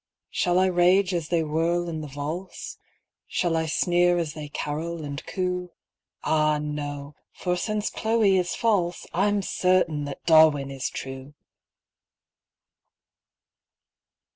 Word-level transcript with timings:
Shall 0.31 0.57
I 0.57 0.65
rage 0.65 1.13
as 1.13 1.29
they 1.29 1.43
whirl 1.43 1.87
in 1.87 2.01
the 2.01 2.07
valse? 2.07 2.79
Shall 3.27 3.55
I 3.55 3.67
sneer 3.67 4.17
as 4.17 4.33
they 4.33 4.49
carol 4.49 5.05
and 5.05 5.23
coo? 5.27 5.69
Ah 6.23 6.57
no! 6.57 7.13
for 7.33 7.55
since 7.55 7.91
Chloe 7.91 8.35
is 8.39 8.55
false, 8.55 9.05
I'm 9.13 9.43
certain 9.43 10.05
that 10.05 10.25
Darwin 10.25 10.71
is 10.71 10.89
true 10.89 11.35